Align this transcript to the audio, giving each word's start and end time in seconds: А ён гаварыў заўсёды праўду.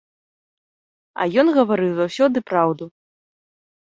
А 1.21 1.27
ён 1.41 1.47
гаварыў 1.57 1.91
заўсёды 1.99 2.37
праўду. 2.49 2.83